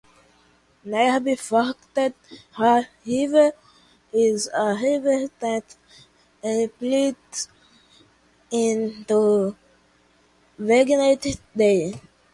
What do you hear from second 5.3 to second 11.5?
that empties into Barnegat